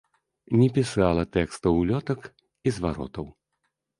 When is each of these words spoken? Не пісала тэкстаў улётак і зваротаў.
Не 0.59 0.69
пісала 0.77 1.25
тэкстаў 1.35 1.73
улётак 1.81 2.19
і 2.71 2.73
зваротаў. 2.79 3.25